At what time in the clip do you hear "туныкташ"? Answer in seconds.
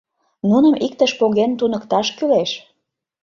1.59-2.07